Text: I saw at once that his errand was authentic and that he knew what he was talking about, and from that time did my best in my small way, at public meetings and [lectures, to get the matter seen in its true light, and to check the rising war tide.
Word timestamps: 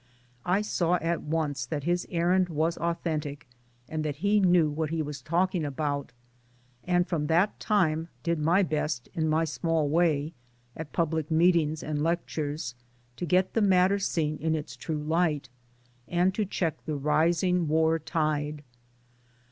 I 0.47 0.63
saw 0.63 0.95
at 0.95 1.21
once 1.21 1.63
that 1.67 1.83
his 1.83 2.07
errand 2.09 2.49
was 2.49 2.75
authentic 2.79 3.47
and 3.87 4.03
that 4.03 4.15
he 4.15 4.39
knew 4.39 4.67
what 4.67 4.89
he 4.89 4.99
was 5.03 5.21
talking 5.21 5.63
about, 5.63 6.11
and 6.83 7.07
from 7.07 7.27
that 7.27 7.59
time 7.59 8.07
did 8.23 8.39
my 8.39 8.63
best 8.63 9.09
in 9.13 9.29
my 9.29 9.45
small 9.45 9.87
way, 9.87 10.33
at 10.75 10.91
public 10.91 11.29
meetings 11.29 11.83
and 11.83 12.01
[lectures, 12.01 12.73
to 13.15 13.27
get 13.27 13.53
the 13.53 13.61
matter 13.61 13.99
seen 13.99 14.37
in 14.37 14.55
its 14.55 14.75
true 14.75 15.03
light, 15.03 15.49
and 16.07 16.33
to 16.33 16.45
check 16.45 16.83
the 16.87 16.95
rising 16.95 17.67
war 17.67 17.99
tide. 17.99 18.63